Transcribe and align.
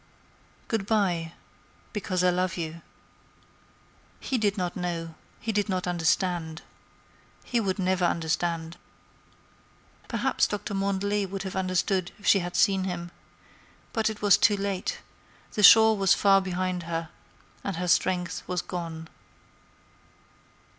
"Good 0.67 0.87
by—because 1.93 2.23
I 2.23 2.31
love 2.31 2.57
you." 2.57 2.81
He 4.19 4.39
did 4.39 4.57
not 4.57 4.75
know; 4.75 5.13
he 5.39 5.51
did 5.51 5.69
not 5.69 5.85
understand. 5.85 6.63
He 7.43 7.59
would 7.59 7.77
never 7.77 8.05
understand. 8.05 8.77
Perhaps 10.07 10.47
Doctor 10.47 10.73
Mandelet 10.73 11.29
would 11.29 11.43
have 11.43 11.55
understood 11.55 12.11
if 12.17 12.25
she 12.25 12.39
had 12.39 12.55
seen 12.55 12.85
him—but 12.85 14.09
it 14.09 14.23
was 14.23 14.39
too 14.39 14.57
late; 14.57 15.01
the 15.53 15.61
shore 15.61 15.95
was 15.95 16.15
far 16.15 16.41
behind 16.41 16.81
her, 16.89 17.09
and 17.63 17.75
her 17.75 17.87
strength 17.87 18.41
was 18.47 18.63
gone. 18.63 19.07